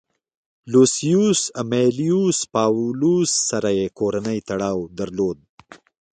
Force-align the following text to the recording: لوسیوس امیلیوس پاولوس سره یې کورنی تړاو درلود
لوسیوس 0.71 1.41
امیلیوس 1.61 2.37
پاولوس 2.53 3.31
سره 3.49 3.69
یې 3.79 3.87
کورنی 3.99 4.37
تړاو 4.49 4.79
درلود 4.97 5.39